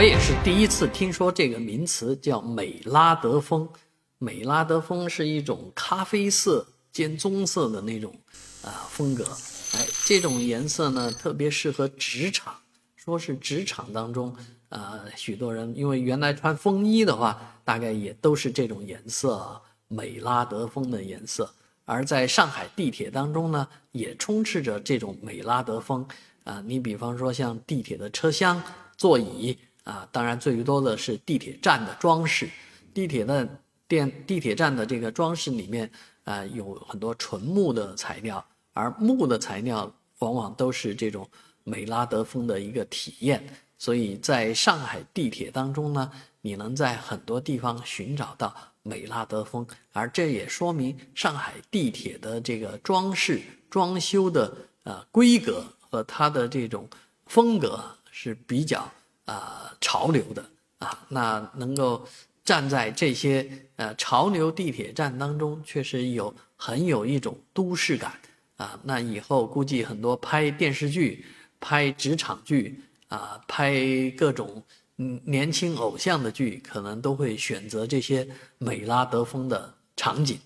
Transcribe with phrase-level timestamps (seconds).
[0.00, 3.68] 我也是第一次听说这个名词，叫美拉德风。
[4.16, 8.10] 美拉德风是一种咖啡色兼棕色的那种
[8.64, 9.24] 啊风格。
[9.74, 12.56] 哎，这种颜色呢，特别适合职场。
[12.96, 14.34] 说是职场当中，
[14.70, 21.52] 呃，许多人因为原来穿风衣的话，大概也都是这种颜色，美拉德风的颜色。
[21.84, 26.08] 而在上海地铁当中呢，也充斥着这种美拉德风。
[26.44, 28.62] 啊，你比方说像地铁的车厢、
[28.96, 29.58] 座椅
[29.90, 32.48] 啊，当然最多的是地铁站的装饰。
[32.94, 33.48] 地铁的
[33.88, 35.90] 电地铁站的这个装饰里面，
[36.24, 41.28] 啊，有很多纯木的材料，而木的材料往往都是这种。
[41.62, 43.40] 美拉德风的一个体验，
[43.76, 56.88] 所以在上海地铁当中呢，你能在很多地方寻找到美拉德风，而这也说明上海地铁的这个装饰装修的呃规格和它的这种
[57.26, 57.78] 风格
[58.10, 58.90] 是比较
[59.32, 60.44] 啊潮流的
[60.78, 61.06] 啊。
[61.08, 62.06] 那能够
[62.44, 68.12] 站在这些呃潮流地铁站当中，确实有很有一种都市感
[68.56, 68.78] 啊。
[68.82, 71.24] 那以后估计很多拍电视剧。
[71.62, 73.74] 拍职场剧啊，拍
[74.16, 74.64] 各种
[74.96, 80.40] 嗯年轻偶像的剧，可能都会选择这些美拉德风的场景。